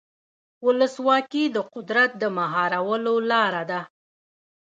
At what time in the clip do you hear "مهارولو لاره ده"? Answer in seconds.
2.37-3.81